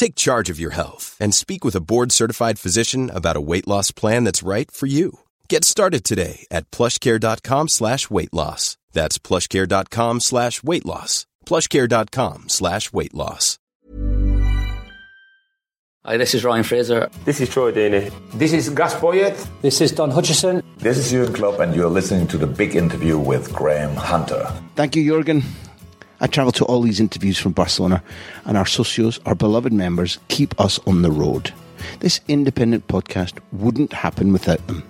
[0.00, 3.90] Take charge of your health and speak with a board-certified physician about a weight loss
[3.90, 5.18] plan that's right for you.
[5.46, 8.78] Get started today at plushcare.com slash weight loss.
[8.92, 11.26] That's plushcare.com slash weight loss.
[11.44, 13.58] plushcare.com slash weight loss.
[16.06, 17.10] Hi, this is Ryan Fraser.
[17.26, 18.10] This is Troy Deeney.
[18.32, 19.36] This is Gus Poyet.
[19.60, 20.62] This is Don Hutchison.
[20.78, 24.50] This is Jurgen Klopp, and you're listening to the big interview with Graham Hunter.
[24.76, 25.42] Thank you, Jurgen.
[26.20, 28.02] I travel to all these interviews from Barcelona,
[28.44, 31.52] and our socios, our beloved members, keep us on the road.
[32.00, 34.82] This independent podcast wouldn't happen without them.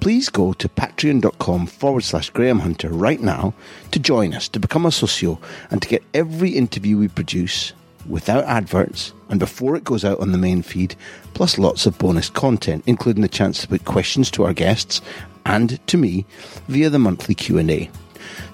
[0.00, 3.54] Please go to patreon.com forward slash Graham Hunter right now
[3.92, 5.38] to join us, to become a socio,
[5.70, 7.72] and to get every interview we produce
[8.08, 10.96] without adverts and before it goes out on the main feed,
[11.34, 15.00] plus lots of bonus content, including the chance to put questions to our guests
[15.46, 16.26] and to me
[16.68, 17.90] via the monthly Q&A.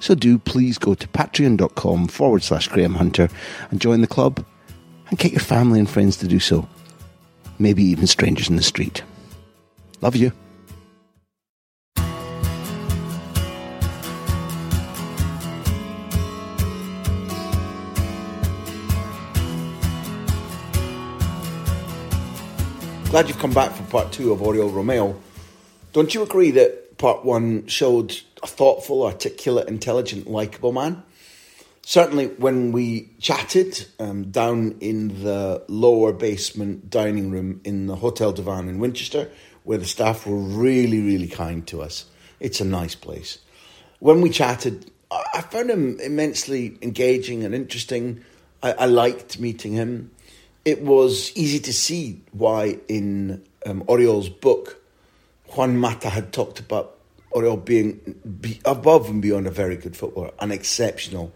[0.00, 3.28] So do please go to patreon.com forward slash Graham Hunter
[3.70, 4.44] and join the club
[5.10, 6.68] and get your family and friends to do so.
[7.58, 9.02] Maybe even strangers in the street.
[10.00, 10.32] Love you.
[23.10, 25.16] Glad you've come back for part two of Oriol Romeu.
[25.94, 31.02] Don't you agree that part one showed a thoughtful, articulate, intelligent, likable man?
[31.82, 38.32] Certainly, when we chatted um, down in the lower basement dining room in the Hotel
[38.32, 39.30] du Vin in Winchester,
[39.64, 42.04] where the staff were really, really kind to us.
[42.40, 43.38] It's a nice place.
[44.00, 48.22] When we chatted, I found him immensely engaging and interesting.
[48.62, 50.10] I, I liked meeting him
[50.68, 54.82] it was easy to see why in um, Oriol's book,
[55.46, 56.97] Juan Mata had talked about
[57.40, 61.32] Oriol being be above and beyond a very good footballer, an exceptional,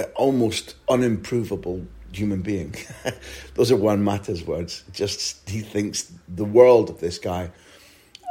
[0.00, 2.74] uh, almost unimprovable human being.
[3.54, 4.84] Those are Juan Mata's words.
[4.92, 7.50] Just he thinks the world of this guy,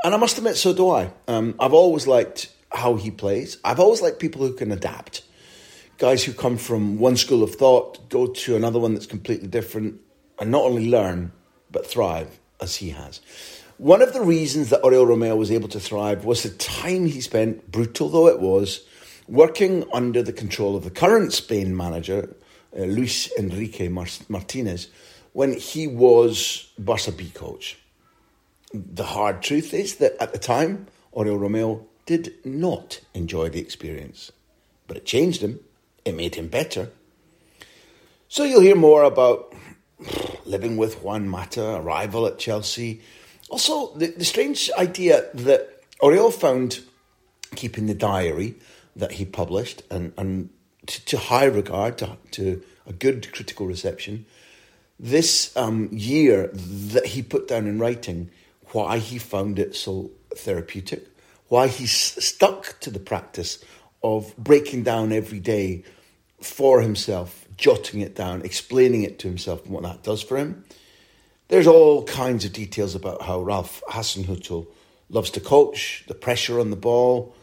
[0.03, 1.11] and I must admit, so do I.
[1.27, 3.57] Um, I've always liked how he plays.
[3.63, 5.23] I've always liked people who can adapt.
[5.97, 9.99] Guys who come from one school of thought go to another one that's completely different
[10.39, 11.31] and not only learn,
[11.71, 13.21] but thrive as he has.
[13.77, 17.21] One of the reasons that Oriol Romeu was able to thrive was the time he
[17.21, 18.83] spent, brutal though it was,
[19.27, 22.35] working under the control of the current Spain manager,
[22.75, 24.87] uh, Luis Enrique Martinez,
[25.33, 27.77] when he was Barca B coach.
[28.73, 34.31] The hard truth is that at the time, Oriol Romeu did not enjoy the experience,
[34.87, 35.59] but it changed him,
[36.03, 36.89] it made him better.
[38.27, 39.53] So you'll hear more about
[40.45, 43.01] living with Juan Mata, arrival at Chelsea.
[43.49, 46.81] Also, the, the strange idea that Oriol found
[47.55, 48.55] keeping the diary
[48.95, 50.49] that he published and, and
[50.85, 54.25] to, to high regard, to, to a good critical reception.
[54.99, 58.29] This um, year that he put down in writing
[58.71, 61.07] why he found it so therapeutic,
[61.47, 63.63] why he stuck to the practice
[64.03, 65.83] of breaking down every day
[66.41, 70.63] for himself jotting it down, explaining it to himself and what that does for him.
[71.47, 74.67] There's all kinds of details about how Ralph Hasenhüttl
[75.09, 77.33] loves to coach, the pressure on the ball,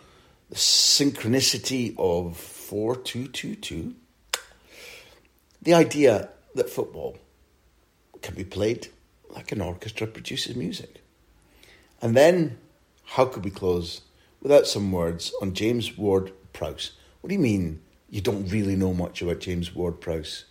[0.51, 3.95] the synchronicity of 4 2 2 2.
[5.63, 7.19] The idea that football
[8.21, 8.89] can be played
[9.31, 11.03] like an orchestra produces music.
[12.03, 12.59] And then,
[13.05, 14.03] how could we close
[14.43, 16.93] without some words on James Ward Prowse?
[17.21, 17.81] What do you mean
[18.15, 20.45] you don't really know much about James Ward Prowse.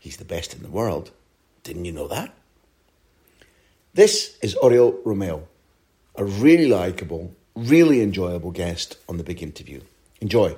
[0.00, 1.10] He's the best in the world.
[1.62, 2.34] Didn't you know that?
[3.94, 5.42] This is Oriol Romeu,
[6.16, 9.80] a really likable, really enjoyable guest on the big interview.
[10.20, 10.56] Enjoy.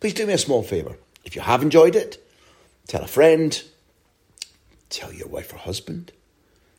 [0.00, 0.96] Please do me a small favour.
[1.24, 2.24] If you have enjoyed it,
[2.88, 3.62] tell a friend,
[4.88, 6.12] tell your wife or husband,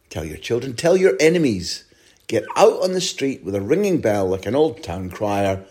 [0.10, 1.84] tell your children, tell your enemies.
[2.28, 5.64] Get out on the street with a ringing bell like an old town crier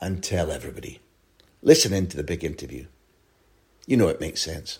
[0.00, 1.00] and tell everybody.
[1.62, 2.86] Listen in to the big interview.
[3.86, 4.78] You know it makes sense.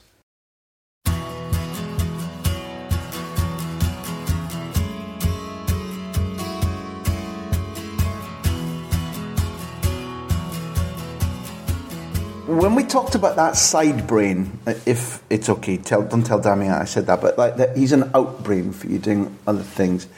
[12.61, 16.85] When we talked about that side brain, if it's okay, tell, don't tell Damien I
[16.85, 20.09] said that, but like that he's an out brain for you doing other things.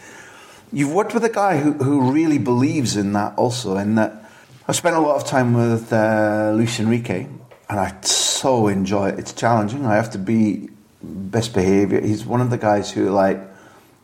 [0.72, 4.24] You've worked with a guy who, who really believes in that also, and that
[4.66, 7.26] I've spent a lot of time with uh, Luis Enrique,
[7.68, 9.18] and I so enjoy it.
[9.18, 9.86] It's challenging.
[9.86, 10.70] I have to be
[11.02, 12.00] best behaviour.
[12.00, 13.40] He's one of the guys who like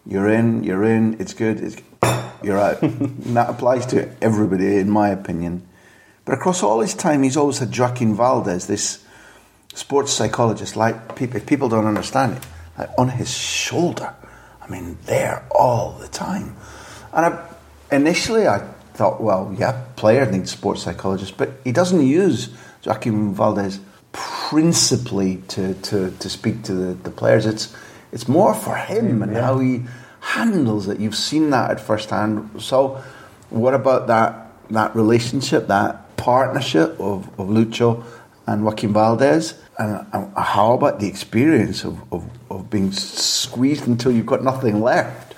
[0.07, 1.77] you're in, you're in, it's good, it's
[2.43, 2.83] you're out.
[2.83, 5.67] and that applies to everybody, in my opinion.
[6.31, 9.05] But across all his time, he's always had Joaquin Valdés, this
[9.75, 12.47] sports psychologist, like people, if people don't understand it,
[12.79, 14.15] like on his shoulder.
[14.63, 16.55] I mean, there all the time.
[17.13, 17.49] And I,
[17.91, 18.61] initially, I
[18.95, 22.51] thought, well, yeah, player needs sports psychologist, but he doesn't use
[22.87, 23.81] Joaquin Valdés
[24.13, 27.45] principally to, to, to speak to the, the players.
[27.45, 27.75] It's
[28.13, 29.41] it's more for him and yeah.
[29.41, 29.83] how he
[30.21, 31.01] handles it.
[31.01, 32.63] You've seen that at first hand.
[32.63, 33.03] So,
[33.49, 38.05] what about that that relationship, that partnership of, of Lucho
[38.47, 39.59] and Joaquin Valdés?
[39.79, 44.83] And, and how about the experience of, of, of, being squeezed until you've got nothing
[44.83, 45.35] left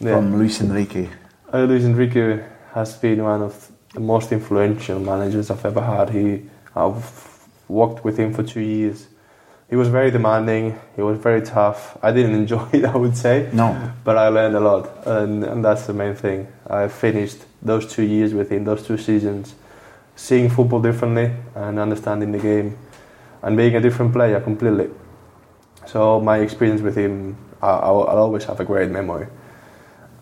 [0.00, 0.16] yeah.
[0.16, 1.08] from Luis Enrique?
[1.52, 2.44] Uh, Luis Enrique
[2.74, 6.10] has been one of the most influential managers I've ever had.
[6.10, 6.42] He,
[6.74, 9.06] I've worked with him for two years
[9.68, 10.78] he was very demanding.
[10.94, 11.98] He was very tough.
[12.02, 13.50] I didn't enjoy it, I would say.
[13.52, 13.92] No.
[14.04, 16.48] But I learned a lot, and, and that's the main thing.
[16.68, 19.54] I finished those two years with him, those two seasons,
[20.16, 22.76] seeing football differently and understanding the game,
[23.42, 24.90] and being a different player completely.
[25.86, 29.28] So my experience with him, I, I'll, I'll always have a great memory.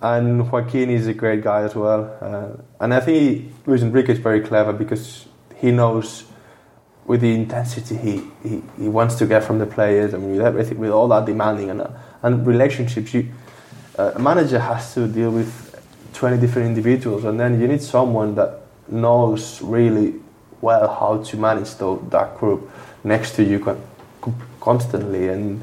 [0.03, 2.19] And Joaquin is a great guy as well.
[2.21, 5.27] Uh, and I think Luis Enrique is very clever because
[5.57, 6.25] he knows
[7.07, 10.79] with the intensity he, he, he wants to get from the players and with everything,
[10.79, 11.87] with all that demanding and,
[12.23, 13.29] and relationships, you,
[13.99, 15.71] uh, a manager has to deal with
[16.15, 20.15] 20 different individuals and then you need someone that knows really
[20.61, 22.71] well how to manage the, that group
[23.03, 23.79] next to you
[24.61, 25.63] constantly and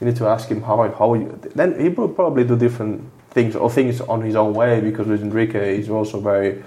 [0.00, 3.54] you need to ask him how, how you, then he will probably do different things
[3.54, 6.62] or things on his own way because Luis Enrique is also very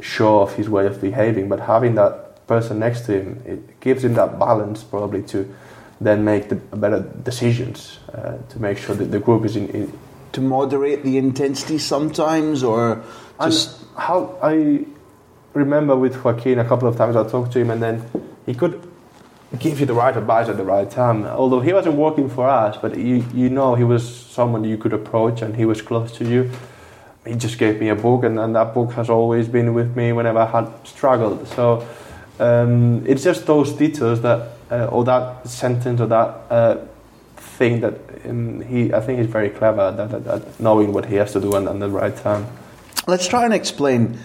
[0.00, 4.02] sure of his way of behaving but having that person next to him, it gives
[4.02, 5.54] him that balance probably to
[6.00, 9.98] then make the better decisions uh, to make sure that the group is in, in,
[10.32, 13.02] to moderate the intensity sometimes or
[13.42, 14.86] just and how I
[15.54, 18.08] remember with Joaquin a couple of times I talked to him and then
[18.46, 18.80] he could
[19.58, 22.76] give you the right advice at the right time although he wasn't working for us
[22.80, 26.24] but you you know he was someone you could approach and he was close to
[26.24, 26.50] you
[27.26, 30.12] he just gave me a book and, and that book has always been with me
[30.12, 31.86] whenever I had struggled so
[32.40, 36.76] um, it's just those details that, uh, or that sentence, or that uh,
[37.36, 37.94] thing that
[38.24, 41.68] um, he, I think, he's very clever at, knowing what he has to do and,
[41.68, 42.46] and the right time.
[43.06, 44.18] Let's try and explain.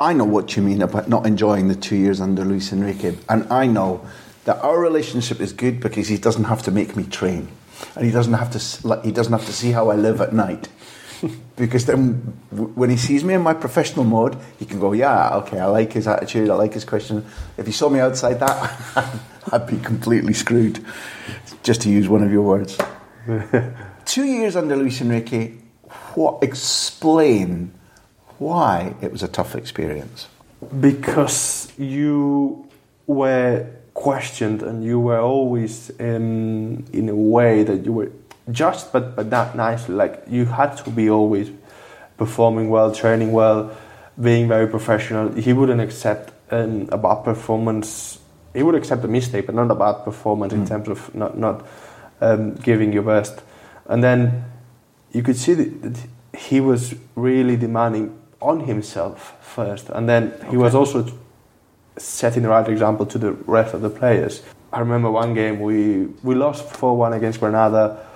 [0.00, 3.46] I know what you mean about not enjoying the two years under Luis Enrique, and
[3.52, 4.00] I know
[4.44, 7.48] that our relationship is good because he doesn't have to make me train,
[7.94, 10.70] and he doesn't have to he doesn't have to see how I live at night
[11.56, 12.14] because then
[12.50, 15.92] when he sees me in my professional mode, he can go, yeah, okay, I like
[15.92, 17.26] his attitude, I like his question.
[17.58, 19.20] If he saw me outside that,
[19.52, 20.82] I'd be completely screwed,
[21.62, 22.78] just to use one of your words.
[24.06, 25.56] Two years under Luis Enrique,
[26.14, 27.74] what explain
[28.40, 30.28] why it was a tough experience?
[30.80, 32.66] Because you
[33.06, 38.10] were questioned and you were always um, in a way that you were
[38.50, 39.94] just but but not nicely.
[39.94, 41.50] Like you had to be always
[42.16, 43.76] performing well, training well,
[44.20, 45.32] being very professional.
[45.32, 48.18] He wouldn't accept um, a bad performance.
[48.54, 50.58] He would accept a mistake, but not a bad performance mm.
[50.58, 51.66] in terms of not not
[52.20, 53.42] um, giving your best.
[53.86, 54.44] And then
[55.12, 55.98] you could see that
[56.36, 60.56] he was really demanding on himself first, and then he okay.
[60.56, 61.06] was also
[61.96, 64.42] setting the right example to the rest of the players.
[64.72, 68.06] I remember one game we we lost four one against Granada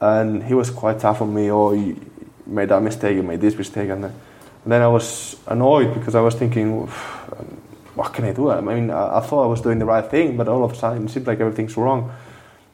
[0.00, 1.50] and he was quite tough on me.
[1.50, 2.00] Oh, you
[2.46, 4.12] made that mistake, you made this mistake, and then,
[4.64, 6.86] and then I was annoyed because I was thinking,
[7.94, 8.50] what can I do?
[8.50, 10.74] I mean, I, I, thought I was doing the right thing, but all of a
[10.74, 12.12] sudden it seems like everything's wrong.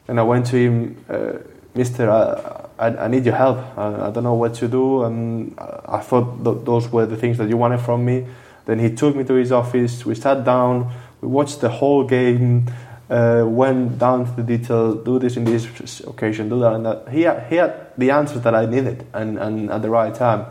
[0.07, 1.33] And I went to him, uh,
[1.75, 3.57] Mister, I, I, I, need your help.
[3.77, 5.03] I, I, don't know what to do.
[5.03, 8.27] And I thought th- those were the things that you wanted from me.
[8.65, 10.05] Then he took me to his office.
[10.05, 10.91] We sat down.
[11.21, 12.67] We watched the whole game
[13.09, 17.07] uh, went down to the detail, do this in this occasion, do that and that.
[17.09, 20.45] He had, he had the answers that I needed and, and at the right time.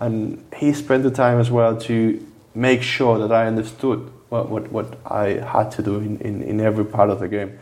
[0.00, 4.72] And he spent the time as well to make sure that I understood what, what,
[4.72, 7.58] what I had to do in, in, in every part of the game.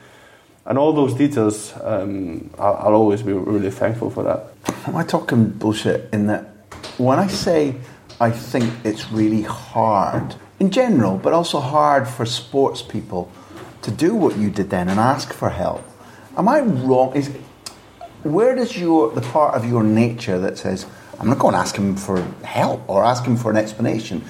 [0.66, 4.52] And all those details, um, I'll, I'll always be really thankful for that.
[4.86, 6.44] Am I talking bullshit in that
[6.98, 7.76] when I say
[8.20, 13.32] I think it's really hard in general, but also hard for sports people
[13.80, 15.82] to do what you did then and ask for help.
[16.36, 17.16] Am I wrong?
[17.16, 17.30] Is
[18.22, 20.84] where does your the part of your nature that says
[21.18, 24.22] I'm not going to ask him for help or ask him for an explanation?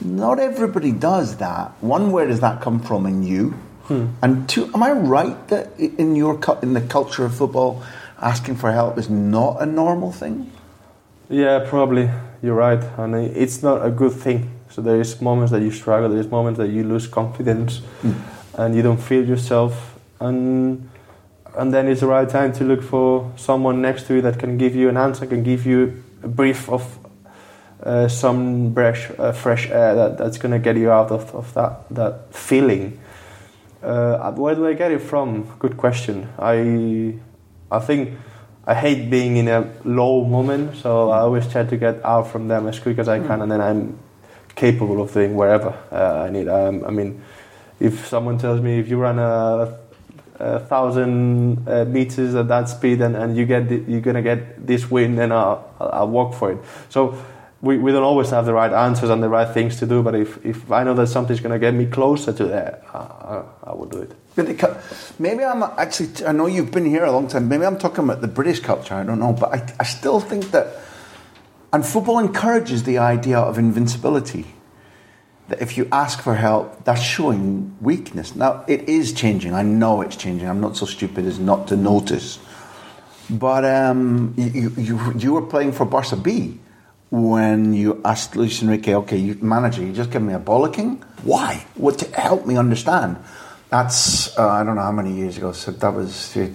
[0.00, 1.72] Not everybody does that.
[1.82, 3.54] One, where does that come from in you?
[3.88, 4.06] Hmm.
[4.20, 7.82] And two, am I right that in your in the culture of football,
[8.20, 10.50] asking for help is not a normal thing?
[11.28, 12.10] Yeah, probably
[12.42, 14.50] you're right, and it's not a good thing.
[14.70, 18.14] So there is moments that you struggle, there is moments that you lose confidence, mm.
[18.58, 20.88] and you don't feel yourself, and
[21.56, 24.58] and then it's the right time to look for someone next to you that can
[24.58, 26.98] give you an answer, can give you a brief of
[27.82, 31.54] uh, some fresh, uh, fresh air that, that's going to get you out of, of
[31.54, 32.98] that that feeling.
[33.86, 35.46] Uh, where do I get it from?
[35.60, 36.28] Good question.
[36.38, 37.14] I
[37.70, 38.18] I think
[38.66, 42.48] I hate being in a low moment, so I always try to get out from
[42.48, 43.96] them as quick as I can, and then I'm
[44.56, 46.48] capable of doing wherever uh, I need.
[46.48, 47.22] Um, I mean,
[47.78, 49.78] if someone tells me if you run a,
[50.40, 54.66] a thousand uh, meters at that speed and, and you get the, you're gonna get
[54.66, 56.58] this win, then I'll, I'll walk for it.
[56.88, 57.16] So
[57.62, 60.14] we, we don't always have the right answers and the right things to do, but
[60.14, 63.44] if, if I know that something's going to get me closer to that, I, I,
[63.64, 64.12] I will do it.
[65.18, 68.20] Maybe I'm actually, I know you've been here a long time, maybe I'm talking about
[68.20, 70.76] the British culture, I don't know, but I, I still think that,
[71.72, 74.46] and football encourages the idea of invincibility.
[75.48, 78.34] That if you ask for help, that's showing weakness.
[78.34, 79.54] Now, it is changing.
[79.54, 80.48] I know it's changing.
[80.48, 82.40] I'm not so stupid as not to notice.
[83.30, 86.58] But um, you, you, you were playing for Barca B
[87.10, 91.02] when you asked Luis Enrique, okay, you, manager, you just give me a bollocking?
[91.22, 91.64] Why?
[91.74, 93.16] What to help me understand?
[93.68, 96.54] That's, uh, I don't know how many years ago, so that was 20,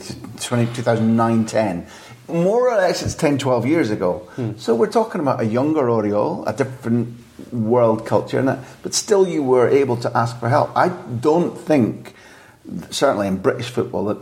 [0.73, 1.87] 2009 10.
[2.29, 4.19] More or less, it's 10, 12 years ago.
[4.35, 4.51] Hmm.
[4.57, 7.17] So we're talking about a younger Oriol, a different
[7.51, 10.71] world culture, but still you were able to ask for help.
[10.75, 12.13] I don't think,
[12.89, 14.17] certainly in British football, that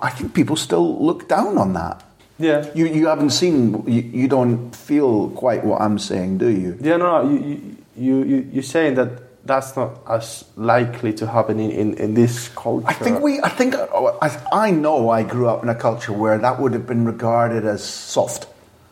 [0.00, 2.02] I think people still look down on that.
[2.42, 2.66] Yeah.
[2.74, 6.76] You you haven't seen you, you don't feel quite what I'm saying, do you?
[6.80, 7.30] Yeah, no, no.
[7.30, 9.10] You you you you're saying that
[9.46, 12.86] that's not as likely to happen in, in, in this culture.
[12.88, 16.38] I think we I think I, I know I grew up in a culture where
[16.38, 18.46] that would have been regarded as soft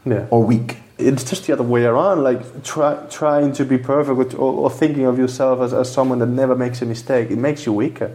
[0.04, 0.26] yeah.
[0.30, 0.76] or weak.
[0.98, 5.06] It's just the other way around, like try, trying to be perfect or, or thinking
[5.06, 7.30] of yourself as, as someone that never makes a mistake.
[7.30, 8.14] It makes you weaker.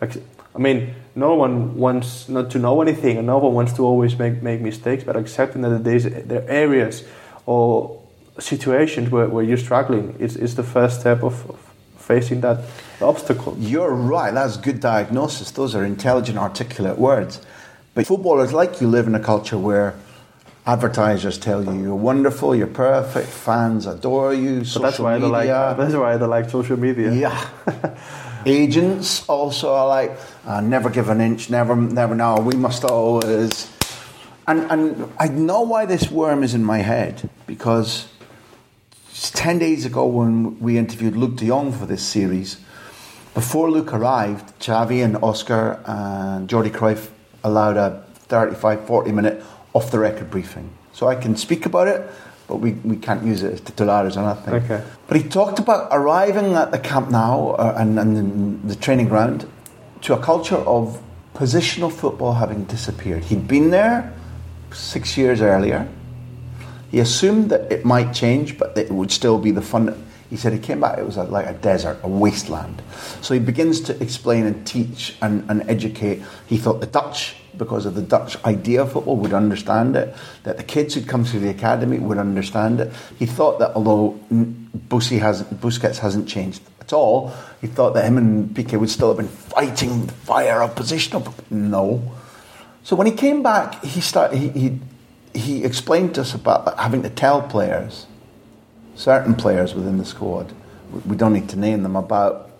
[0.00, 0.18] Like,
[0.54, 4.18] I mean, no one wants not to know anything, and no one wants to always
[4.18, 5.04] make, make mistakes.
[5.04, 7.04] But accepting that there's there are areas
[7.46, 8.02] or
[8.38, 12.64] situations where, where you're struggling is, is the first step of, of facing that
[13.00, 13.56] obstacle.
[13.58, 14.32] You're right.
[14.32, 15.50] That's good diagnosis.
[15.50, 17.40] Those are intelligent, articulate words.
[17.94, 19.94] But footballers like you live in a culture where
[20.66, 24.64] advertisers tell you you're wonderful, you're perfect, fans adore you.
[24.64, 25.28] Social that's why media.
[25.28, 27.12] Like, that's why they like social media.
[27.12, 27.48] Yeah.
[28.46, 32.36] Agents also are like, uh, never give an inch, never, never know.
[32.36, 33.70] We must always.
[34.46, 38.08] And, and I know why this worm is in my head because
[39.14, 42.58] 10 days ago when we interviewed Luuk de Jong for this series,
[43.34, 47.10] before Luke arrived, Xavi and Oscar and Jordi Cruyff
[47.44, 49.44] allowed a 35 40 minute
[49.74, 50.70] off the record briefing.
[50.92, 52.10] So I can speak about it,
[52.52, 54.52] but we, we can't use it as titulares or nothing.
[54.52, 54.84] Okay.
[55.08, 59.48] But he talked about arriving at the Camp Nou uh, and, and the training ground
[60.02, 63.24] to a culture of positional football having disappeared.
[63.24, 64.12] He'd been there
[64.70, 65.88] six years earlier.
[66.90, 70.06] He assumed that it might change, but it would still be the fun.
[70.28, 72.82] He said he came back, it was a, like a desert, a wasteland.
[73.22, 76.20] So he begins to explain and teach and, and educate.
[76.46, 80.56] He thought the Dutch because of the Dutch idea of football, would understand it, that
[80.56, 82.92] the kids who'd come through the academy would understand it.
[83.18, 84.18] He thought that although
[84.88, 89.08] Busi has, Busquets hasn't changed at all, he thought that him and Piqué would still
[89.08, 91.32] have been fighting the fire of positional.
[91.50, 92.02] No.
[92.82, 94.38] So when he came back, he started.
[94.38, 94.78] He, he,
[95.34, 98.06] he explained to us about having to tell players,
[98.94, 100.52] certain players within the squad,
[101.06, 102.50] we don't need to name them, about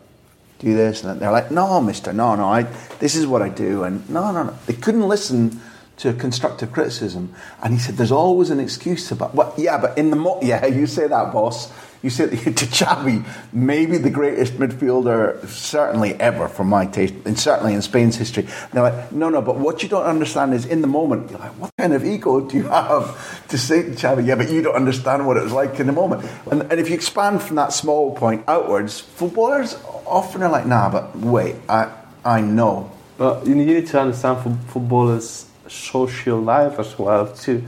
[0.62, 2.62] do this, and they're like, no, Mister, no, no, I,
[2.98, 4.58] this is what I do, and no, no, no.
[4.66, 5.60] They couldn't listen
[5.98, 10.10] to constructive criticism, and he said, there's always an excuse about, well, yeah, but in
[10.10, 11.72] the mo- yeah, you say that, boss.
[12.02, 17.74] You said to Xavi, maybe the greatest midfielder certainly ever for my taste, and certainly
[17.74, 18.42] in Spain's history.
[18.42, 21.38] And they're like, no, no, but what you don't understand is in the moment, you're
[21.38, 24.62] like, what kind of ego do you have to say to Xavi, yeah, but you
[24.62, 26.28] don't understand what it was like in the moment.
[26.50, 29.74] And, and if you expand from that small point outwards, footballers
[30.06, 31.92] often are like, nah, but wait, I,
[32.24, 32.90] I know.
[33.18, 37.64] But you need to understand footballers' social life as well, too.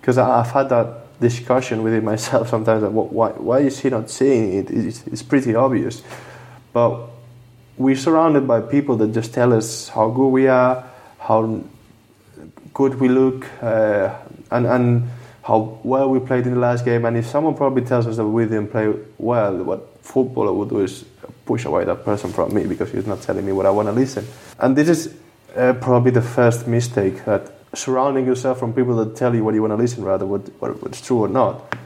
[0.00, 2.82] Because I've had that discussion within myself sometimes.
[2.82, 4.70] Like, why, why is he not seeing it?
[4.70, 6.02] It's, it's pretty obvious.
[6.72, 7.08] But
[7.76, 10.84] we're surrounded by people that just tell us how good we are,
[11.18, 11.62] how
[12.72, 14.14] good we look, uh,
[14.50, 15.08] and and
[15.42, 17.04] how well we played in the last game.
[17.04, 20.80] And if someone probably tells us that we didn't play well, what footballer would do
[20.80, 21.04] is
[21.46, 23.92] push away that person from me because he's not telling me what I want to
[23.92, 24.26] listen.
[24.58, 25.16] And this is
[25.56, 29.62] uh, probably the first mistake that surrounding yourself from people that tell you what you
[29.62, 31.76] want to listen rather what, what what's true or not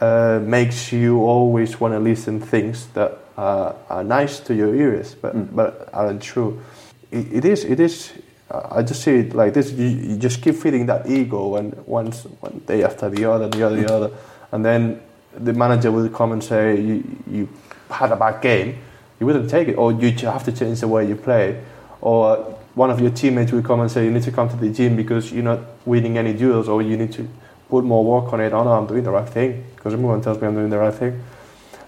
[0.00, 5.14] uh, makes you always want to listen things that uh, are nice to your ears
[5.14, 5.54] but mm.
[5.54, 6.62] but aren't true.
[7.10, 8.12] It, it is it is
[8.50, 9.72] I just see it like this.
[9.72, 13.66] You, you, just keep feeding that ego, and once one day after the other, the
[13.66, 14.10] other, the other,
[14.52, 15.02] and then
[15.36, 17.48] the manager will come and say you, you
[17.90, 18.78] had a bad game.
[19.20, 21.62] You wouldn't take it, or you have to change the way you play,
[22.00, 22.36] or
[22.74, 24.94] one of your teammates will come and say you need to come to the gym
[24.94, 27.28] because you're not winning any duels, or you need to
[27.68, 28.52] put more work on it.
[28.52, 30.94] Oh no, I'm doing the right thing because everyone tells me I'm doing the right
[30.94, 31.20] thing,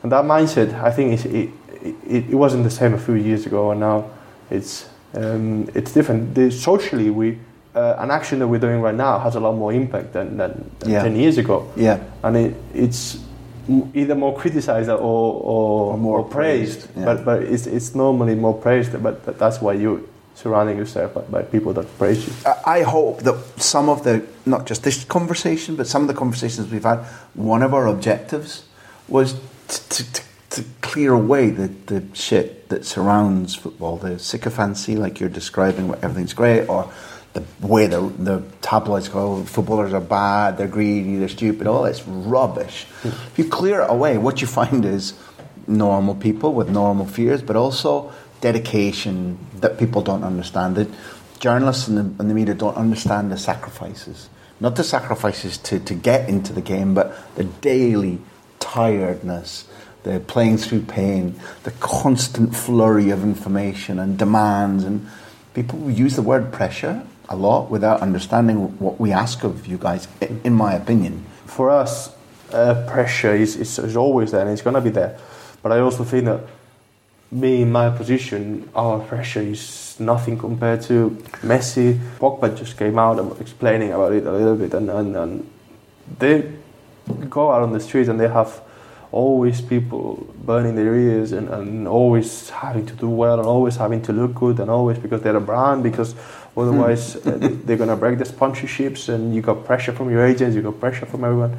[0.02, 1.50] and that mindset, I think, is, it,
[2.06, 4.10] it, it wasn't the same a few years ago, and now
[4.50, 6.34] it's um, it's different.
[6.34, 7.38] The, socially, we
[7.74, 10.70] uh, an action that we're doing right now has a lot more impact than, than,
[10.80, 11.02] than yeah.
[11.02, 11.72] ten years ago.
[11.76, 13.18] Yeah, and it, it's
[13.94, 16.80] either more criticized or, or, or more or praised.
[16.80, 16.98] praised.
[16.98, 17.04] Yeah.
[17.04, 19.00] But but it's it's normally more praised.
[19.02, 22.32] But that's why you surrounding yourself by, by, people that praise you.
[22.64, 26.70] I hope that some of the not just this conversation, but some of the conversations
[26.70, 27.00] we've had,
[27.34, 28.64] one of our objectives
[29.08, 29.34] was
[29.68, 35.28] to, to, to clear away the, the shit that surrounds football, the sycophancy, like you're
[35.28, 36.90] describing, where everything's great, or
[37.32, 42.06] the way the, the tabloids go, footballers are bad, they're greedy, they're stupid, all that's
[42.06, 42.86] rubbish.
[43.04, 45.14] If you clear it away, what you find is
[45.66, 50.74] normal people with normal fears, but also dedication that people don't understand.
[50.76, 50.88] That
[51.38, 54.28] journalists and the, and the media don't understand the sacrifices.
[54.58, 58.18] Not the sacrifices to, to get into the game, but the daily
[58.58, 59.68] tiredness,
[60.02, 64.84] the playing through pain, the constant flurry of information and demands.
[64.84, 65.08] And
[65.54, 70.08] people use the word pressure a lot without understanding what we ask of you guys,
[70.44, 71.24] in my opinion.
[71.46, 72.14] For us,
[72.52, 75.16] uh, pressure is, is, is, always there and it's going to be there.
[75.62, 76.40] But I also think that
[77.30, 81.10] me in my position, our pressure is nothing compared to
[81.42, 81.96] Messi.
[82.18, 85.50] Pogba just came out explaining about it a little bit, and, and, and
[86.18, 86.52] they
[87.28, 88.60] go out on the streets and they have
[89.12, 94.00] always people burning their ears and, and always having to do well and always having
[94.02, 96.14] to look good and always because they're a brand because
[96.56, 100.54] otherwise uh, they're going to break the sponsorships and you got pressure from your agents
[100.54, 101.56] you got pressure from everyone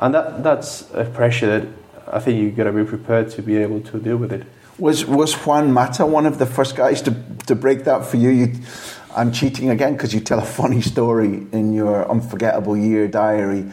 [0.00, 1.68] and that that's a pressure that
[2.12, 4.44] I think you got to be prepared to be able to deal with it
[4.78, 7.14] was was Juan Mata one of the first guys to
[7.46, 8.52] to break that for you, you
[9.14, 13.70] I'm cheating again because you tell a funny story in your unforgettable year diary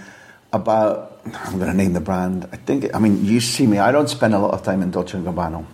[0.52, 2.48] about I'm going to name the brand.
[2.52, 2.93] I think.
[2.96, 3.80] I mean, you see me.
[3.80, 5.65] I don't spend a lot of time in Dolce and Gabbana.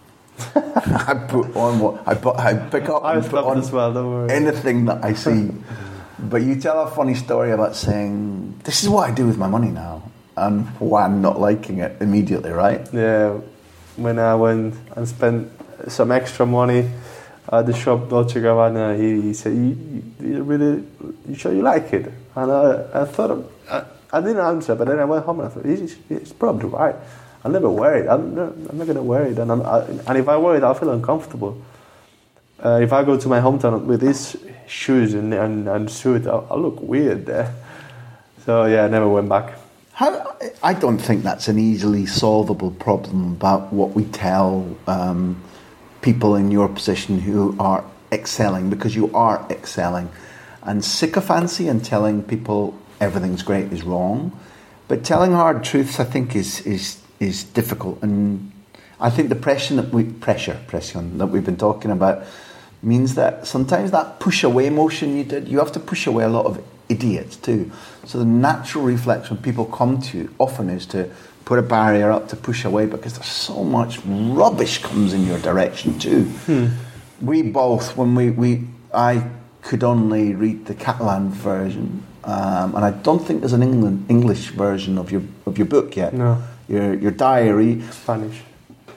[0.56, 2.38] I put on what I put.
[2.38, 3.93] I pick up I and put on as well.
[3.93, 4.32] Don't worry.
[4.32, 5.51] anything that I see.
[6.19, 9.47] but you tell a funny story about saying, "This is what I do with my
[9.47, 10.03] money now,"
[10.36, 12.88] and why I'm not liking it immediately, right?
[12.93, 13.39] Yeah.
[13.95, 15.51] When I went and spent
[15.88, 16.89] some extra money
[17.51, 20.84] at the shop Dolce Gabbana, he, he said, you, you, really,
[21.27, 23.51] you sure you like it?" And I, I thought.
[23.69, 26.69] I, I didn't answer, but then I went home and I thought, he's, he's probably
[26.69, 26.95] right.
[27.43, 28.08] I'll never wear it.
[28.08, 29.38] I'm I'm not going to wear it.
[29.38, 31.62] And, I, and if I wear it, I'll feel uncomfortable.
[32.63, 36.47] Uh, if I go to my hometown with these shoes and, and, and suit, I'll,
[36.49, 37.53] I'll, look weird there.
[38.45, 39.60] So, yeah, I never went back.
[39.91, 45.43] How, I don't think that's an easily solvable problem about what we tell um,
[46.01, 50.10] people in your position who are excelling, because you are excelling.
[50.62, 54.38] And sycophancy and telling people everything's great is wrong.
[54.88, 58.52] But telling hard truths, I think, is is is difficult, and
[58.99, 62.23] I think the pressure that we pressure pressure that we've been talking about
[62.82, 66.30] means that sometimes that push away motion you did, you have to push away a
[66.30, 67.71] lot of idiots too.
[68.06, 71.10] So the natural reflex when people come to you often is to
[71.45, 75.39] put a barrier up to push away because there's so much rubbish comes in your
[75.39, 76.23] direction too.
[76.23, 76.67] Hmm.
[77.21, 79.30] We both, when we, we I
[79.62, 84.49] could only read the Catalan version um, and I don't think there's an England, English
[84.49, 86.13] version of your of your book yet.
[86.13, 86.41] No.
[86.73, 87.81] Your your diary.
[87.91, 88.41] Spanish.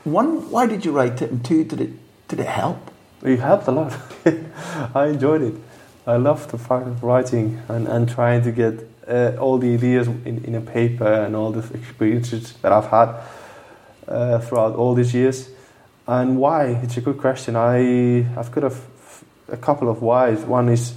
[0.04, 1.30] One, why did you write it?
[1.30, 1.90] And two, did it
[2.28, 2.78] did it help?
[3.22, 3.92] It helped a lot.
[4.94, 5.54] I enjoyed it.
[6.06, 10.06] I love the fact of writing and, and trying to get uh, all the ideas
[10.06, 13.14] in, in a paper and all the experiences that I've had
[14.08, 15.50] uh, throughout all these years.
[16.06, 16.66] And why?
[16.82, 17.56] It's a good question.
[17.56, 20.40] I I've got a, f- a couple of whys.
[20.44, 20.94] One is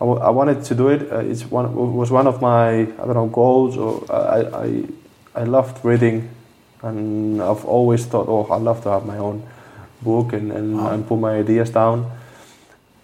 [0.00, 1.12] I, w- I wanted to do it.
[1.12, 3.76] Uh, it's one was one of my I don't know goals.
[3.76, 4.84] Or I, I
[5.34, 6.30] I loved reading,
[6.82, 9.42] and I've always thought, oh, I'd love to have my own
[10.00, 12.10] book and, and, and put my ideas down.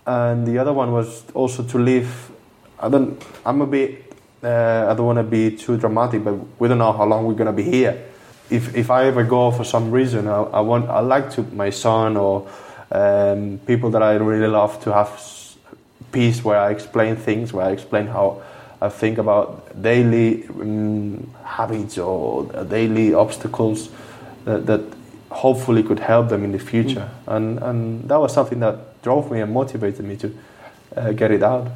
[0.06, 2.30] And the other one was also to live.
[2.78, 3.20] I don't.
[3.44, 4.12] I'm a bit.
[4.42, 7.34] Uh, I don't want to be too dramatic, but we don't know how long we're
[7.34, 8.06] gonna be here.
[8.48, 10.88] If if I ever go for some reason, I, I want.
[10.88, 12.48] I like to my son or
[12.92, 15.10] um, people that I really love to have
[16.12, 18.42] peace where I explain things, where I explain how
[18.80, 23.90] I think about daily um, habits or daily obstacles
[24.44, 24.80] that, that
[25.30, 27.08] hopefully could help them in the future.
[27.26, 30.34] And, and that was something that drove me and motivated me to
[30.96, 31.68] uh, get it out.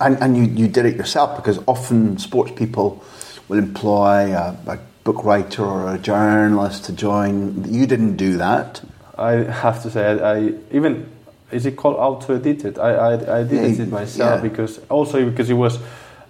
[0.00, 3.04] And, and you, you did it yourself because often sports people
[3.48, 7.64] will employ a, a book writer or a journalist to join.
[7.72, 8.82] You didn't do that.
[9.16, 11.08] I have to say, I, I even
[11.50, 12.78] is it called auto edited?
[12.78, 14.48] I, I, I did Yeah, it myself yeah.
[14.48, 15.78] because also because it was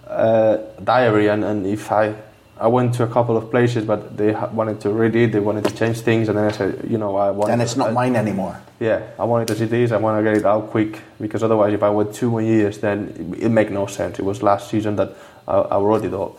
[0.09, 2.15] uh, diary and, and if I
[2.59, 5.39] I went to a couple of places but they ha- wanted to read it, they
[5.39, 7.51] wanted to change things, and then I said, you know, I want.
[7.51, 8.59] And it's not I, mine anymore.
[8.81, 9.91] Yeah, I wanted to see this.
[9.91, 12.79] I want to get it out quick because otherwise, if I wait two more years,
[12.79, 14.19] then it, it make no sense.
[14.19, 15.15] It was last season that
[15.47, 16.37] I, I wrote it all.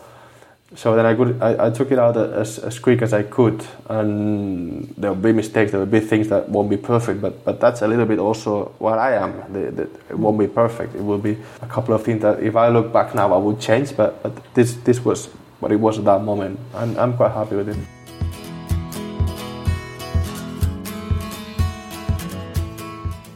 [0.73, 3.61] So then I could I, I took it out as, as quick as I could,
[3.89, 5.71] and there will be mistakes.
[5.71, 8.71] There will be things that won't be perfect, but but that's a little bit also
[8.79, 9.33] what I am.
[9.51, 10.95] The, the, it won't be perfect.
[10.95, 13.59] It will be a couple of things that if I look back now, I would
[13.59, 13.95] change.
[13.97, 15.27] But but this this was
[15.59, 17.77] what it was at that moment, and I'm quite happy with it.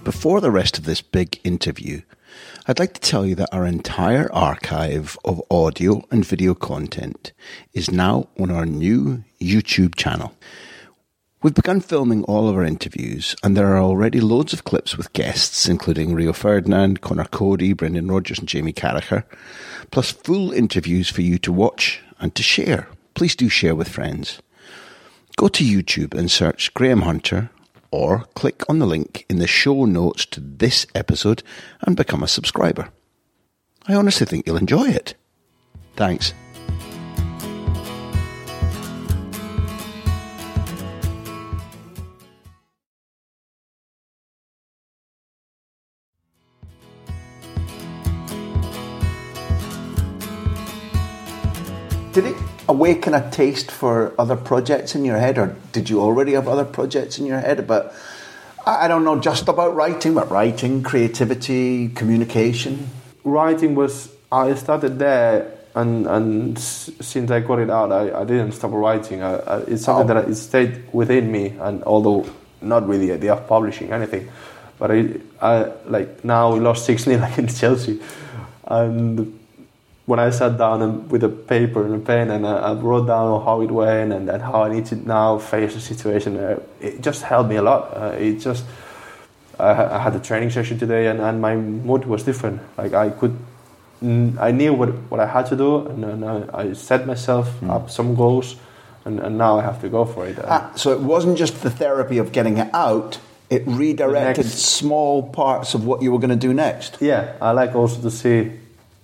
[0.05, 2.01] Before the rest of this big interview,
[2.67, 7.31] I'd like to tell you that our entire archive of audio and video content
[7.73, 10.33] is now on our new YouTube channel.
[11.43, 15.13] We've begun filming all of our interviews, and there are already loads of clips with
[15.13, 19.25] guests, including Rio Ferdinand, Conor Coady, Brendan Rodgers, and Jamie Carragher,
[19.91, 22.87] plus full interviews for you to watch and to share.
[23.13, 24.41] Please do share with friends.
[25.37, 27.51] Go to YouTube and search Graham Hunter
[27.95, 31.41] or click on the link in the show notes to this episode
[31.81, 32.89] and become a subscriber.
[33.87, 35.15] I honestly think you'll enjoy it.
[35.95, 36.33] Thanks.
[52.11, 56.33] Did it awaken a taste for other projects in your head, or did you already
[56.33, 57.67] have other projects in your head?
[57.67, 57.93] But
[58.65, 62.89] I don't know just about writing, but writing, creativity, communication.
[63.23, 68.53] writing was I started there and and since I got it out I, I didn't
[68.53, 70.21] stop writing I, I, it's something Oh.
[70.21, 72.25] that it stayed within me and although
[72.61, 74.29] not with the idea of publishing anything
[74.79, 77.99] but I, I like now we lost 6 0 against Chelsea
[78.67, 79.37] and
[80.05, 83.07] when I sat down and with a paper and a pen and I, I wrote
[83.07, 86.59] down how it went and, and how I need to now face the situation uh,
[86.79, 88.65] it just helped me a lot uh, it just
[89.59, 92.61] I, I had a training session today and, and my mood was different.
[92.77, 93.37] Like I could,
[94.03, 97.63] mm, I knew what, what I had to do and, and I, I set myself
[97.63, 98.55] up some goals
[99.05, 100.37] and, and now I have to go for it.
[100.43, 105.29] Ah, so it wasn't just the therapy of getting it out; it redirected next- small
[105.29, 106.97] parts of what you were going to do next.
[106.99, 108.51] yeah, I like also to see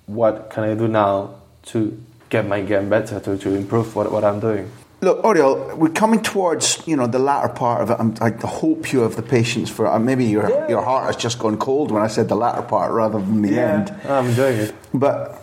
[0.06, 4.24] what can I do now to get my game better, to, to improve what, what
[4.24, 4.72] I'm doing.
[5.02, 7.98] Look, Oriol, we're coming towards you know the latter part of it.
[8.00, 9.88] I'm, I hope you have the patience for.
[9.88, 12.92] Uh, maybe your your heart has just gone cold when I said the latter part
[12.92, 13.90] rather than the end.
[14.08, 14.76] I'm enjoying it.
[14.94, 15.42] But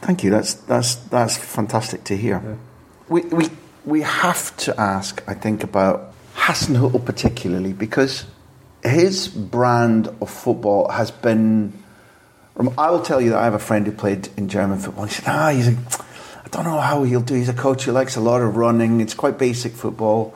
[0.00, 0.30] thank you.
[0.30, 2.56] That's that's that's fantastic to hear.
[3.08, 3.48] We we
[3.84, 5.24] we have to ask.
[5.26, 8.26] I think about Hasenhüttl particularly because
[8.84, 11.72] his brand of football has been.
[12.56, 15.04] I will tell you that I have a friend who played in German football.
[15.06, 17.34] He said, "Ah, he's a, I don't know how he'll do.
[17.34, 19.00] He's a coach who likes a lot of running.
[19.00, 20.34] It's quite basic football."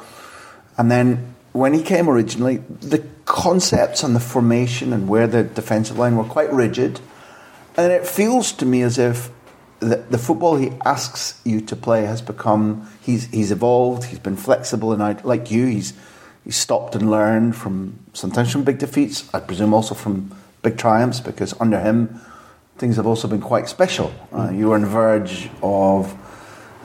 [0.77, 5.99] And then when he came originally, the concepts and the formation and where the defensive
[5.99, 7.01] line were quite rigid.
[7.77, 9.31] And it feels to me as if
[9.81, 14.05] the, the football he asks you to play has become he's he's evolved.
[14.05, 15.93] He's been flexible, and I, like you, he's
[16.45, 19.33] he's stopped and learned from sometimes from big defeats.
[19.33, 22.21] I presume also from big triumphs because under him
[22.79, 24.12] things have also been quite special.
[24.33, 26.14] Uh, you were on the verge of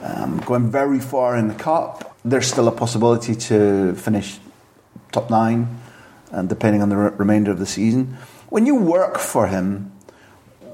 [0.02, 2.16] um, going very far in the cup.
[2.24, 4.38] There's still a possibility to finish
[5.12, 5.80] top nine,
[6.32, 8.16] and depending on the re- remainder of the season.
[8.48, 9.92] When you work for him,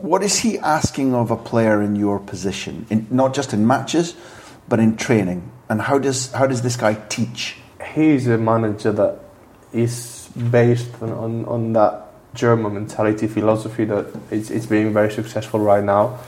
[0.01, 4.17] what is he asking of a player in your position, in, not just in matches,
[4.69, 5.51] but in training?
[5.69, 7.57] And how does how does this guy teach?
[7.95, 9.21] He's a manager that
[9.73, 12.10] is based on, on, on that
[12.41, 16.19] German mentality philosophy that it's, it's being very successful right now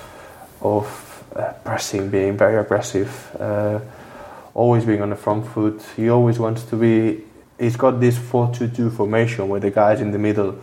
[0.61, 0.87] of
[1.35, 3.81] uh, pressing, being very aggressive, uh,
[4.55, 5.83] always being on the front foot.
[5.97, 7.25] He always wants to be
[7.59, 10.59] he's got this 4-2-2 formation where the guys in the middle,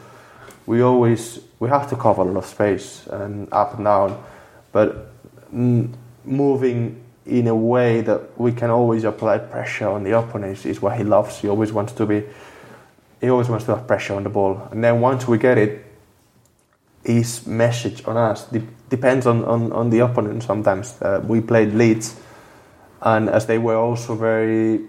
[0.66, 4.24] we always we have to cover a lot of space and up and down,
[4.72, 5.12] but
[5.54, 5.92] mm,
[6.24, 10.98] moving in a way that we can always apply pressure on the opponents is what
[10.98, 11.40] he loves.
[11.40, 12.24] He always wants to be,
[13.22, 15.86] he always wants to have pressure on the ball, and then once we get it,
[17.04, 20.44] his message on us de- depends on, on, on the opponent.
[20.44, 22.20] Sometimes uh, we played Leeds,
[23.02, 24.82] and as they were also very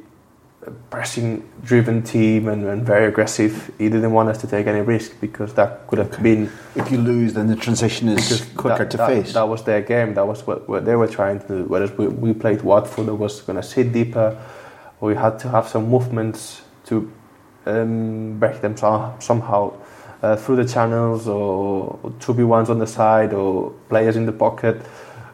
[0.90, 3.70] pressing driven team and, and, very aggressive.
[3.78, 6.50] He didn't want us to take any risk because that could have been.
[6.74, 9.32] If you lose, then the transition is just quicker that, to that, face.
[9.32, 10.14] That was their game.
[10.14, 11.64] That was what, what they were trying to do.
[11.64, 14.40] Whereas we, we played Watford, that was going to sit deeper.
[15.00, 17.10] We had to have some movements to
[17.66, 19.72] um, break them so, somehow
[20.22, 24.80] uh, through the channels or, or 2v1s on the side or players in the pocket.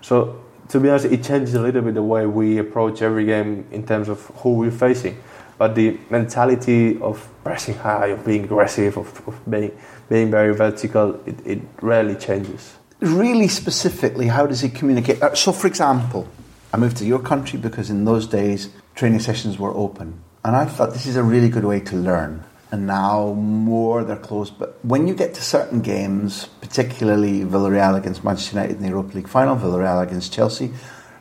[0.00, 3.66] So to be honest, it changes a little bit the way we approach every game
[3.70, 5.20] in terms of who we're facing.
[5.58, 9.72] But the mentality of pressing high, of being aggressive, of, of being
[10.08, 12.76] being very vertical, it, it rarely changes.
[13.00, 15.22] Really specifically, how does he communicate?
[15.22, 16.28] Uh, so, for example,
[16.72, 20.64] I moved to your country because in those days training sessions were open, and I
[20.64, 24.56] thought this is a really good way to learn and now more they're closed.
[24.60, 29.16] But when you get to certain games, particularly Villarreal against Manchester United in the Europa
[29.16, 30.72] League final, Villarreal against Chelsea,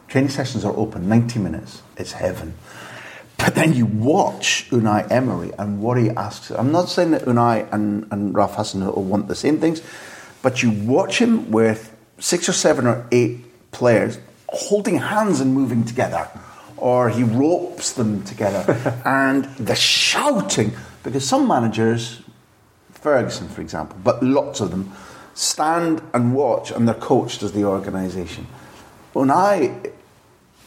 [0.08, 1.82] training sessions are open 90 minutes.
[1.98, 2.54] It's heaven.
[3.38, 6.52] But then you watch Unai Emery and what he asks.
[6.52, 9.82] I'm not saying that Unai and, and Ralph Hasenhüttl want the same things,
[10.44, 15.84] but you watch him with six or seven or eight players holding hands and moving
[15.84, 16.30] together,
[16.86, 20.71] or he ropes them together, and the shouting
[21.02, 22.21] because some managers,
[22.91, 24.91] Ferguson for example, but lots of them,
[25.34, 28.45] stand and watch and they're coached as the organisation.
[29.15, 29.91] Unai,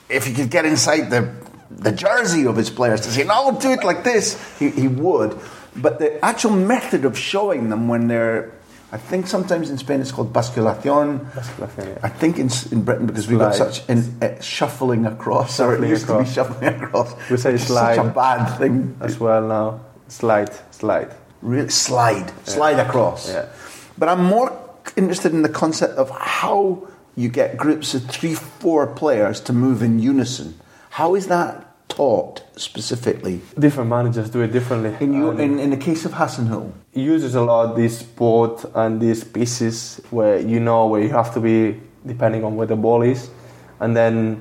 [0.08, 1.32] if he could get inside the,
[1.70, 5.38] the jersey of his players to say, no, do it like this, he, he would.
[5.76, 8.57] But the actual method of showing them when they're
[8.90, 11.30] I think sometimes in Spain it's called basculación.
[11.32, 11.98] basculación yeah.
[12.02, 15.84] I think in, in Britain because we've got such in, uh, shuffling across, shuffling or
[15.84, 16.20] it used across.
[16.20, 17.30] to be shuffling across.
[17.30, 17.96] We say slide.
[17.96, 19.80] Such a bad thing as well now.
[20.08, 21.14] Slide, slide.
[21.42, 23.28] Really slide, slide across.
[23.28, 23.46] Yeah.
[23.98, 24.58] But I'm more
[24.96, 29.82] interested in the concept of how you get groups of three, four players to move
[29.82, 30.58] in unison.
[30.90, 31.67] How is that
[31.98, 33.40] taught specifically?
[33.58, 34.92] Different managers do it differently.
[35.04, 36.72] In, you, in, in the case of Hasenhüttl?
[36.92, 41.32] He uses a lot this board and these pieces where you know where you have
[41.34, 43.30] to be depending on where the ball is.
[43.80, 44.40] And then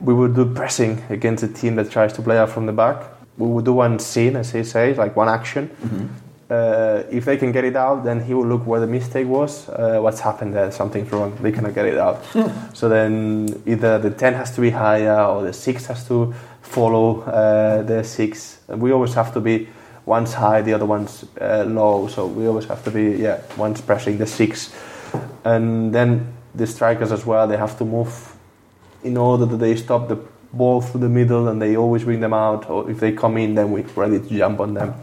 [0.00, 2.98] we would do pressing against a team that tries to play out from the back
[3.38, 5.68] we would do one scene, as he says, like one action.
[5.68, 6.06] Mm-hmm.
[6.50, 9.68] Uh, if they can get it out, then he will look where the mistake was.
[9.70, 10.70] Uh, what's happened there?
[10.70, 11.34] Something's wrong.
[11.40, 12.22] They cannot get it out.
[12.74, 17.20] so then either the 10 has to be higher or the 6 has to follow
[17.22, 18.58] uh, the 6.
[18.68, 19.68] We always have to be
[20.06, 22.08] one's high, the other one's uh, low.
[22.08, 24.74] So we always have to be, yeah, one's pressing the 6.
[25.44, 28.36] And then the strikers as well, they have to move
[29.02, 30.18] in order that they stop the
[30.52, 33.54] ball through the middle and they always bring them out, or if they come in,
[33.54, 34.94] then we're ready to jump on them.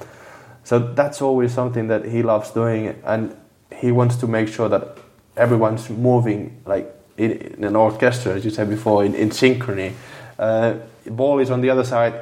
[0.64, 3.36] So that's always something that he loves doing, and
[3.76, 4.98] he wants to make sure that
[5.36, 9.94] everyone's moving like in, in an orchestra, as you said before, in, in synchrony.
[10.40, 10.76] Uh,
[11.06, 12.20] ball is on the other side.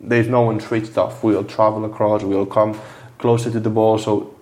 [0.00, 1.22] There's no one switched off.
[1.22, 2.22] We'll travel across.
[2.22, 2.80] We'll come
[3.18, 4.34] closer to the ball, so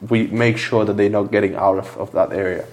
[0.00, 2.64] we make sure that they're not getting out of, of that area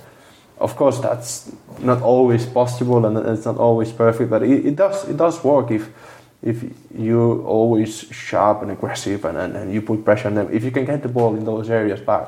[0.63, 5.07] of course that's not always possible and it's not always perfect but it, it does
[5.09, 5.89] it does work if
[6.41, 6.63] if
[6.97, 10.71] you're always sharp and aggressive and, and, and, you put pressure on them if you
[10.71, 12.27] can get the ball in those areas back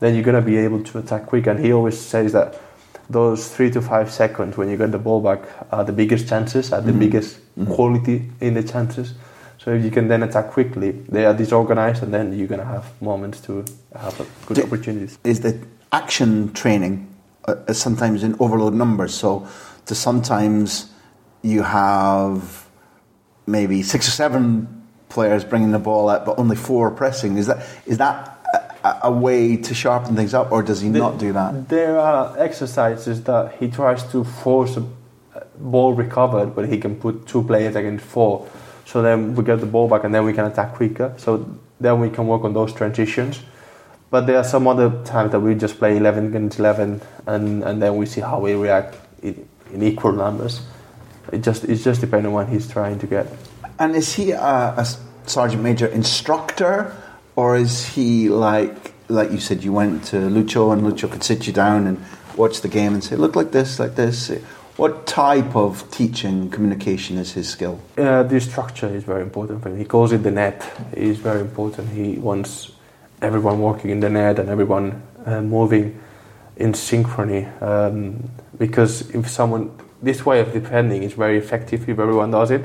[0.00, 2.58] then you're going to be able to attack quick and he always says that
[3.10, 5.40] those three to five seconds when you get the ball back
[5.70, 7.00] are the biggest chances are the mm-hmm.
[7.00, 7.72] biggest mm-hmm.
[7.72, 9.14] quality in the chances
[9.58, 12.66] so if you can then attack quickly they are disorganized and then you're going to
[12.66, 13.64] have moments to
[13.94, 15.58] have good opportunities is the
[15.92, 17.14] action training
[17.46, 19.14] uh, sometimes in overload numbers.
[19.14, 19.46] So
[19.86, 20.90] to sometimes
[21.42, 22.66] you have
[23.46, 27.36] maybe six or seven players bringing the ball out, but only four pressing.
[27.36, 28.33] Is that is that
[28.84, 31.68] a, way to sharpen things up, or does he the, not do that?
[31.68, 34.84] There are exercises that he tries to force a
[35.58, 38.48] ball recovered, but he can put two players against four.
[38.84, 41.14] So then we get the ball back, and then we can attack quicker.
[41.16, 41.48] So
[41.80, 43.40] then we can work on those transitions.
[44.10, 47.82] But there are some other times that we just play 11 against 11 and, and
[47.82, 50.60] then we see how we react in, in equal numbers.
[51.32, 53.26] It just It's just depending on what he's trying to get.
[53.80, 54.86] And is he a, a
[55.26, 56.94] sergeant major instructor
[57.36, 61.46] or is he like, like you said, you went to Lucho and Lucho could sit
[61.46, 62.04] you down and
[62.36, 64.30] watch the game and say, look like this, like this?
[64.76, 67.80] What type of teaching communication is his skill?
[67.96, 69.78] Uh, the structure is very important for him.
[69.78, 70.68] He calls it the net.
[70.92, 71.90] It is very important.
[71.90, 72.72] He wants
[73.22, 76.00] everyone working in the net and everyone uh, moving
[76.56, 77.46] in synchrony.
[77.62, 79.70] Um, because if someone,
[80.02, 82.64] this way of defending is very effective if everyone does it.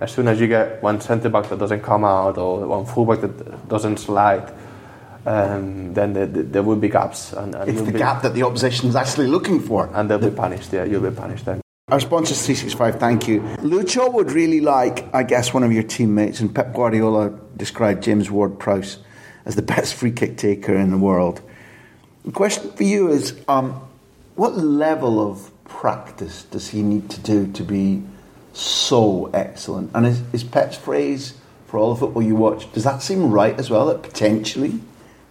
[0.00, 3.20] As soon as you get one centre back that doesn't come out or one fullback
[3.20, 4.52] that doesn't slide,
[5.26, 7.34] um, then the, the, there will be gaps.
[7.34, 9.90] And, and It's the be, gap that the opposition is actually looking for.
[9.92, 10.72] And they'll be punished.
[10.72, 11.60] Yeah, you'll be punished then.
[11.88, 13.40] Our sponsor is 365, thank you.
[13.58, 18.30] Lucho would really like, I guess, one of your teammates, and Pep Guardiola described James
[18.30, 18.98] Ward Prowse
[19.44, 21.42] as the best free kick taker in the world.
[22.24, 23.72] The question for you is um,
[24.36, 28.02] what level of practice does he need to do to be
[28.52, 29.90] so excellent?
[29.94, 31.34] And is, is Pep's phrase
[31.66, 33.86] for all the football you watch, does that seem right as well?
[33.86, 34.80] That potentially,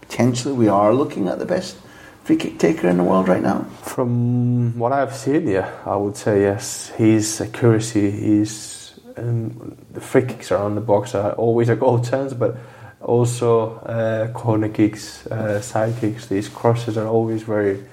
[0.01, 1.77] potentially we are looking at the best
[2.23, 3.63] free kick taker in the world right now?
[3.81, 6.89] From what I've seen, yeah, I would say yes.
[6.89, 12.33] His accuracy, his um, the free kicks around the box are always a goal chance,
[12.33, 12.55] but
[13.01, 16.27] also uh, corner kicks, uh, side kicks.
[16.27, 17.83] These crosses are always very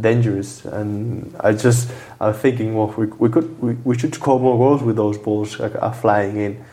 [0.00, 4.56] dangerous, and I just I'm thinking, well, we, we could we, we should score more
[4.56, 6.64] goals with those balls like, are flying in,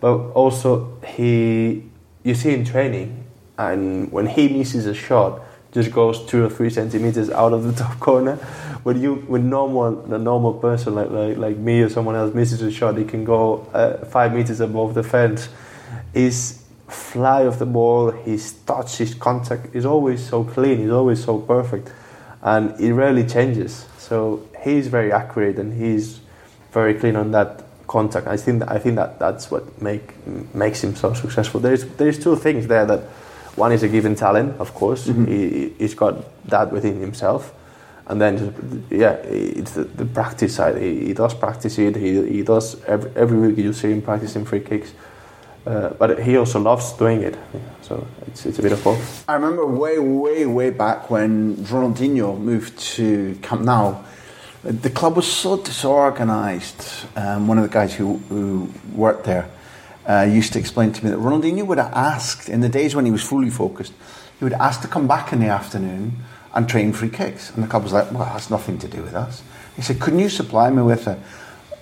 [0.00, 1.84] but also he
[2.22, 3.24] you see in training,
[3.58, 5.40] and when he misses a shot
[5.76, 8.36] just goes two or three centimeters out of the top corner.
[8.82, 12.62] When you, when normal, a normal person like, like like me or someone else misses
[12.62, 15.48] a shot, he can go uh, five meters above the fence.
[16.14, 20.78] His fly of the ball, his touch, his contact is always so clean.
[20.78, 21.92] He's always so perfect,
[22.46, 23.86] and it rarely changes.
[23.98, 26.20] So he's very accurate and he's
[26.70, 28.26] very clean on that contact.
[28.28, 30.14] I think that, I think that that's what make
[30.54, 31.60] makes him so successful.
[31.60, 33.00] There's there's two things there that
[33.56, 35.08] one is a given talent, of course.
[35.08, 35.24] Mm-hmm.
[35.24, 36.14] He, he's got
[36.48, 37.52] that within himself.
[38.08, 40.80] And then, yeah, it's the, the practice side.
[40.80, 41.96] He, he does practice it.
[41.96, 44.92] He, he does every, every week you see him practicing free kicks.
[45.66, 47.36] Uh, but he also loves doing it.
[47.82, 49.28] So it's, it's a bit of both.
[49.28, 53.96] I remember way, way, way back when Ronaldinho moved to Camp Nou.
[54.62, 57.06] The club was so disorganised.
[57.16, 59.48] Um, one of the guys who, who worked there
[60.08, 63.04] uh, used to explain to me that Ronaldinho would have asked, in the days when
[63.04, 63.92] he was fully focused,
[64.38, 66.12] he would ask to come back in the afternoon
[66.54, 67.50] and train free kicks.
[67.50, 69.42] And the club was like, well, that's nothing to do with us.
[69.74, 71.20] He said, couldn't you supply me with a,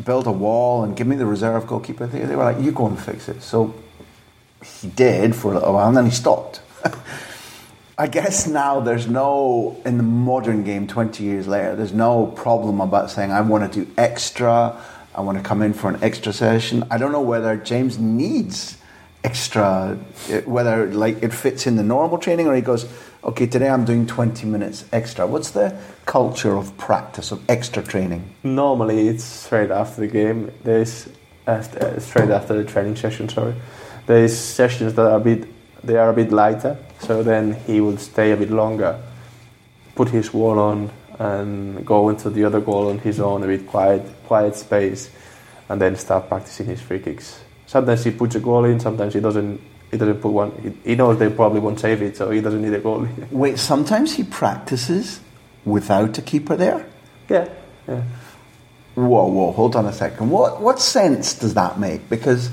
[0.02, 2.06] build a wall and give me the reserve goalkeeper?
[2.06, 3.42] They, they were like, you go and fix it.
[3.42, 3.74] So
[4.64, 6.60] he did for a little while and then he stopped.
[7.96, 12.80] I guess now there's no, in the modern game 20 years later, there's no problem
[12.80, 14.80] about saying, I want to do extra,
[15.14, 16.84] I want to come in for an extra session.
[16.90, 18.78] I don't know whether James needs
[19.22, 19.96] extra,
[20.28, 22.84] eh, whether like it fits in the normal training or he goes,
[23.24, 25.26] okay, today I'm doing 20 minutes extra.
[25.26, 28.34] What's the culture of practice, of extra training?
[28.42, 30.52] Normally, it's straight after the game.
[30.62, 31.08] There's
[31.46, 31.62] uh,
[32.00, 33.28] straight after the training session.
[33.28, 33.54] Sorry,
[34.06, 35.48] there's sessions that are a bit
[35.84, 36.78] they are a bit lighter.
[37.00, 39.00] So then he will stay a bit longer,
[39.94, 43.66] put his wall on, and go into the other goal on his own, a bit
[43.66, 45.10] quiet, quiet space,
[45.68, 47.40] and then start practicing his free kicks.
[47.66, 49.60] Sometimes he puts a goal in, sometimes he doesn't.
[49.94, 50.50] He doesn't put one.
[50.60, 53.06] He, he knows they probably won't save it, so he doesn't need a goal.
[53.30, 55.20] Wait, sometimes he practices
[55.64, 56.84] without a keeper there?
[57.28, 57.48] yeah,
[57.86, 58.02] yeah.
[58.96, 60.30] Whoa, whoa, hold on a second.
[60.30, 62.10] What what sense does that make?
[62.10, 62.50] Because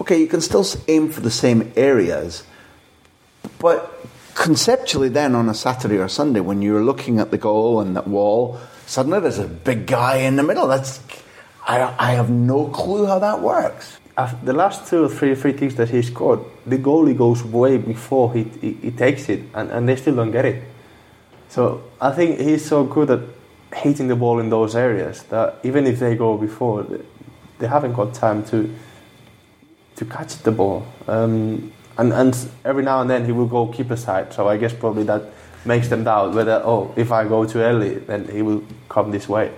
[0.00, 2.44] okay, you can still aim for the same areas,
[3.58, 7.96] but conceptually, then on a Saturday or Sunday, when you're looking at the goal and
[7.96, 10.68] that wall, suddenly there's a big guy in the middle.
[10.68, 11.00] That's
[11.66, 13.98] I, I have no clue how that works.
[14.16, 18.32] The last two or three free kicks that he scored, the goalie goes way before
[18.32, 20.62] he, he, he takes it, and, and they still don't get it.
[21.48, 23.20] So I think he's so good at
[23.74, 27.00] hitting the ball in those areas that even if they go before, they,
[27.58, 28.72] they haven't got time to
[29.96, 30.86] to catch the ball.
[31.06, 34.32] Um, and and every now and then he will go keeper side.
[34.32, 35.22] So I guess probably that
[35.64, 39.28] makes them doubt whether oh if I go too early then he will come this
[39.28, 39.52] way.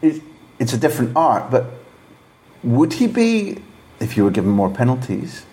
[0.00, 0.18] It's,
[0.58, 1.66] it's a different art, but
[2.62, 3.58] would he be,
[4.02, 5.44] if you were given more penalties,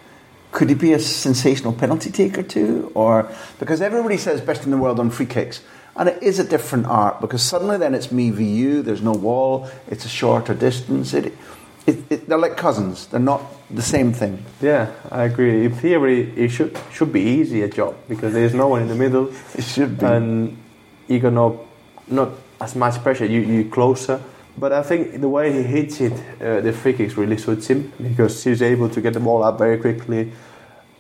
[0.51, 2.91] could he be a sensational penalty taker too?
[2.95, 5.61] Or because everybody says best in the world on free kicks,
[5.95, 8.81] and it is a different art because suddenly then it's me v you.
[8.81, 9.69] There's no wall.
[9.87, 11.13] It's a shorter distance.
[11.13, 11.33] It,
[11.85, 13.07] it, it, they're like cousins.
[13.07, 14.43] They're not the same thing.
[14.61, 15.65] Yeah, I agree.
[15.65, 18.95] In theory, it should should be easy a job because there's no one in the
[18.95, 19.31] middle.
[19.55, 20.05] It should be.
[20.05, 20.57] and
[21.07, 21.67] you got no
[22.07, 22.29] not
[22.59, 23.25] as much pressure.
[23.25, 24.21] You you closer.
[24.59, 27.93] But I think the way he hits it, uh, the free kicks really suits him
[28.01, 30.31] because he's able to get the ball up very quickly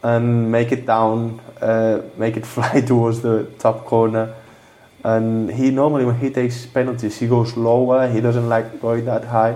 [0.01, 4.33] and make it down, uh, make it fly towards the top corner.
[5.03, 8.07] And he normally, when he takes penalties, he goes lower.
[8.07, 9.55] He doesn't like going that high.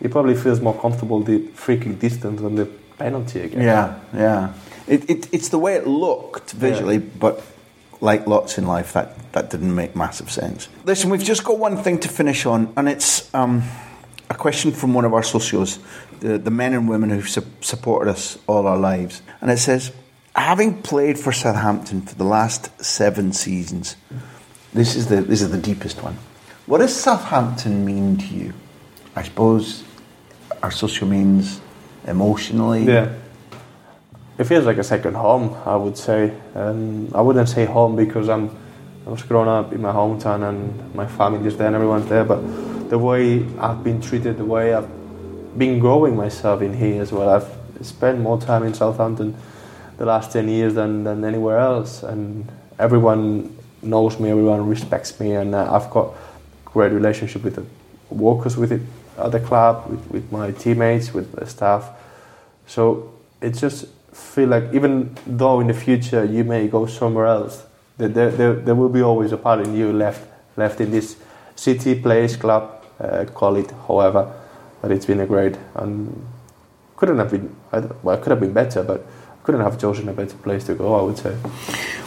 [0.00, 2.66] He probably feels more comfortable the free kick distance than the
[2.98, 3.62] penalty again.
[3.62, 4.52] Yeah, yeah.
[4.86, 7.18] It, it, it's the way it looked visually, Yeah.
[7.18, 7.42] but
[8.02, 10.68] like lots in life, that, that didn't make massive sense.
[10.84, 13.62] Listen, we've just got one thing to finish on, and it's um,
[14.28, 15.78] a question from one of our socios,
[16.18, 19.22] the, the men and women who've su- supported us all our lives.
[19.40, 19.92] And it says,
[20.34, 23.96] Having played for Southampton for the last seven seasons,
[24.72, 26.16] this is the, this is the deepest one.
[26.66, 28.52] What does Southampton mean to you?
[29.14, 29.84] I suppose
[30.62, 31.60] our socio means
[32.06, 32.84] emotionally.
[32.84, 33.14] Yeah.
[34.38, 36.34] It feels like a second home, I would say.
[36.54, 38.50] And I wouldn't say home because I'm,
[39.06, 42.24] I was growing up in my hometown and my family is there and everyone's there.
[42.24, 42.40] But
[42.88, 44.88] the way I've been treated, the way I've
[45.58, 47.28] been growing myself in here as well.
[47.28, 49.36] I've spent more time in Southampton
[49.98, 52.02] the last 10 years than, than anywhere else.
[52.02, 56.14] And everyone knows me, everyone respects me, and uh, I've got
[56.64, 57.66] great relationship with the
[58.14, 58.82] workers with it
[59.18, 61.90] at the club, with, with my teammates, with the staff.
[62.66, 67.64] So it just feel like even though in the future you may go somewhere else,
[67.98, 71.16] there, there, there, there will be always a part in you left left in this
[71.56, 74.32] city, place, club, uh, call it however.
[74.80, 76.26] But it's been a great and
[76.96, 77.54] couldn't have been
[78.02, 79.06] well, could have been better, but
[79.44, 80.94] couldn't have chosen a better place to go.
[80.94, 81.34] I would say.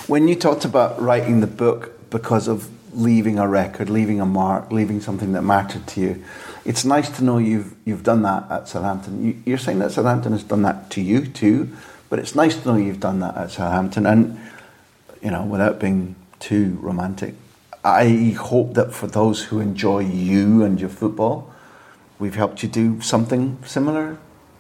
[0.08, 4.72] When you talked about writing the book because of leaving a record, leaving a mark,
[4.72, 6.24] leaving something that mattered to you,
[6.64, 9.26] it's nice to know you've you've done that at Southampton.
[9.26, 11.70] You, you're saying that Southampton has done that to you too,
[12.10, 14.06] but it's nice to know you've done that at Southampton.
[14.06, 14.40] And
[15.22, 17.36] you know, without being too romantic,
[17.84, 21.52] I hope that for those who enjoy you and your football,
[22.20, 24.18] we've helped you do something similar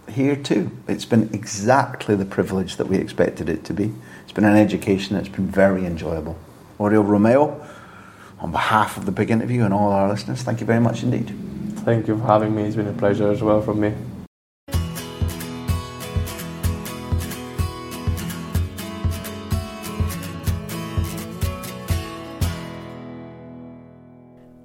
[0.10, 0.72] here too.
[0.88, 3.94] It's been exactly the privilege that we expected it to be.
[4.24, 6.38] It's been an education that's been very enjoyable.
[6.80, 7.68] Oriol Romeu,
[8.40, 11.34] on behalf of the big interview and all our listeners, thank you very much indeed.
[11.80, 12.64] Thank you for having me.
[12.64, 13.94] It's been a pleasure as well from me.